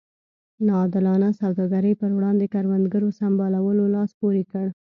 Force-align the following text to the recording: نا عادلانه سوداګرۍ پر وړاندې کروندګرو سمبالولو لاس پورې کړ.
نا 0.65 0.73
عادلانه 0.81 1.29
سوداګرۍ 1.41 1.93
پر 2.01 2.11
وړاندې 2.17 2.45
کروندګرو 2.53 3.09
سمبالولو 3.19 3.83
لاس 3.95 4.11
پورې 4.19 4.43
کړ. 4.51 4.65